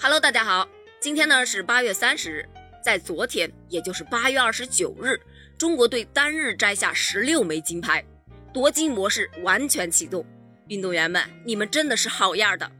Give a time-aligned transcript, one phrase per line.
[0.00, 0.68] Hello，大家好，
[1.00, 2.48] 今天呢是八月三十日，
[2.80, 5.20] 在昨天，也就是八月二十九日，
[5.58, 8.04] 中国队单日摘下十六枚金牌，
[8.52, 10.24] 夺金模式完全启动。
[10.68, 12.70] 运动员们，你们真的是好样的！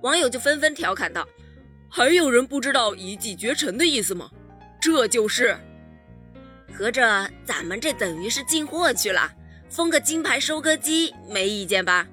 [0.00, 1.28] 网友就纷纷调侃道
[1.92, 4.30] ：“还有人不知道一骑绝尘的意思吗？
[4.80, 5.54] 这就是，
[6.72, 9.30] 合着咱们这等于是进货去了，
[9.68, 12.08] 封个金牌收割机，没意见吧？”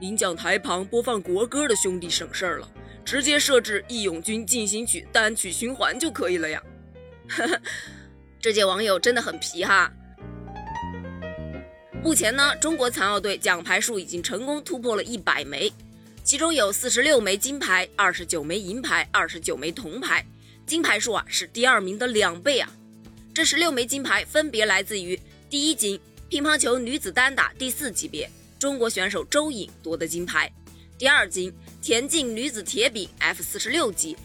[0.00, 2.68] 领奖台旁播放国歌的兄弟省事儿了。
[3.08, 6.62] 直接设置《义勇军进行曲》单曲循环就可以了呀！
[8.38, 9.90] 这届网友真的很皮哈。
[12.04, 15.72] 目前呢，中国残奥队奖牌数已经成功突破了一百枚，
[16.22, 20.22] 其中有四十六枚金牌，二十九枚银牌，二十九枚铜牌，
[20.66, 22.70] 金牌数啊是第二名的两倍啊！
[23.32, 25.98] 这十六枚金牌分别来自于第一金，
[26.28, 30.46] 乒乓球女子单打第四级别，中国选手周颖夺得金牌；
[30.98, 31.50] 第二金。
[31.80, 34.16] 田径女子铁饼 F 四十六级，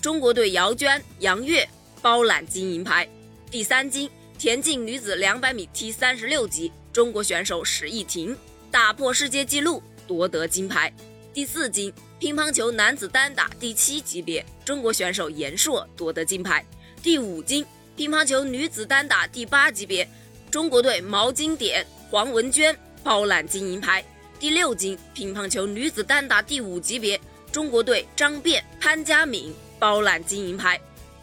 [0.00, 1.66] 中国队姚娟、杨悦
[2.02, 3.08] 包揽金银牌。
[3.50, 8.36] 第三金，田径女子两百米 T 三十六级，中国选手史逸婷
[8.70, 10.92] 打破世界纪录夺得金牌。
[11.32, 16.64] 第四金，乒乓球男子单打第七级别，中国选手严硕夺得金牌。
[17.02, 17.64] 第五金，
[17.96, 20.06] 乒乓球女子单打第八级别，
[20.50, 24.04] 中国队毛金典、黄文娟包揽金银牌。
[24.40, 30.80] 第六金乒乓球女子单打第五级别，中国队张变、潘佳敏包揽金银牌。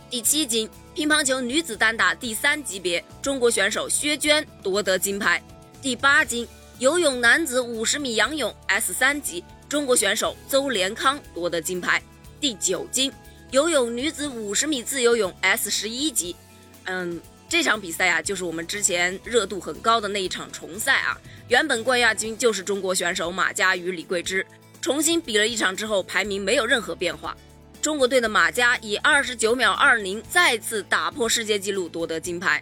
[0.09, 5.41] 第七金乒乓球女子单打第三级别，中国选手薛娟夺得金牌。
[5.81, 6.45] 第八金
[6.77, 12.03] 游泳男子五十米仰泳 S 三级，中国选手邹连康夺得金牌。
[12.41, 13.09] 第九金
[13.51, 16.35] 游泳女子五十米自由泳 S 十一级，
[16.83, 17.21] 嗯。
[17.55, 21.17] 这场比赛啊，就是我们之前热度很高的那一场重赛啊。
[21.47, 24.45] 原本冠亚军就是中国选手马佳与李桂芝，
[24.81, 27.33] 重新比了一场之后，排名没有任何变化。
[27.81, 32.61] 中国队的马佳以二十九秒二零再次打破世界纪录，夺得金牌。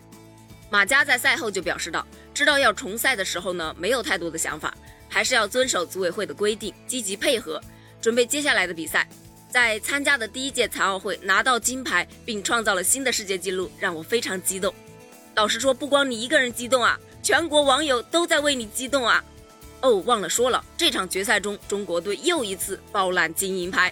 [0.70, 4.72] 马佳在赛后就表示道：“知道要重赛的时候呢，没有太多的想法，
[5.10, 7.60] 还是要遵守组委会的规定，积极配合，
[8.00, 9.10] 准备接下来的比赛。
[9.50, 14.72] 在参加的第一届残奥会拿到金牌，并创造了新的世界纪录，让我非常激动。”
[15.36, 19.24] 老实说，不光你一个人激动啊，全国网友都在为你激动啊！
[19.82, 23.92] 哦，忘了说了，这场决赛中，中国队又一次包揽金银牌。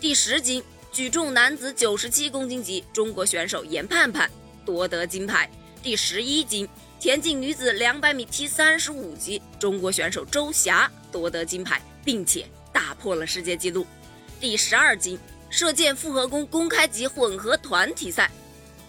[0.00, 0.62] 第十金
[0.92, 4.30] 举重男子九十七公斤级，中国选手严盼盼
[4.64, 5.50] 夺得金牌。
[5.82, 6.68] 第十一金
[7.00, 13.84] 田径女子两百米 T 三十五级，中国选手周霞夺得金牌，并且打破了世界纪录。
[14.40, 15.18] 第十二金
[15.50, 18.30] 射箭复合弓公开级混合团体赛。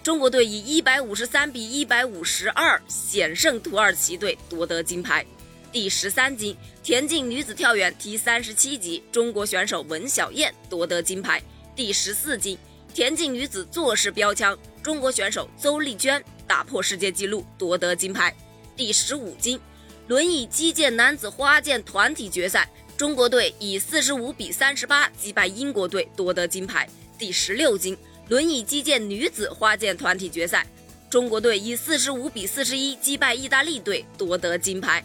[0.09, 5.23] 中国队以一百五十三比一百五十二险胜土耳其队夺得金牌。
[5.71, 11.39] 第十三金田径女子跳远 T 三十七级，中国选手文晓燕夺得金牌。
[11.75, 12.57] 第十四金
[12.91, 18.35] 田径女子坐式标枪，中国选手邹丽娟打破世界纪录夺得金牌。
[18.75, 19.59] 第十五金
[20.07, 26.89] 轮椅击剑男子花剑团体决赛，中国队以四十五比三十八击败英国队夺得金牌。
[27.19, 27.95] 第十六金。
[28.29, 30.65] 轮椅击剑女子花剑团体决赛，
[31.09, 35.03] 中国队以四十五比四十一击败意大利队夺得金牌。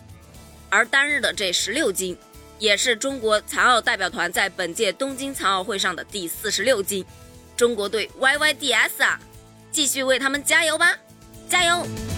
[0.68, 2.16] 而单日的这十六金，
[2.58, 7.02] 也是中国残奥代表团在本届东京残奥会上的第四十六金。
[7.56, 9.18] 中国队 YYDS 啊，
[9.72, 10.94] 继续为他们加油吧，
[11.48, 12.13] 加油！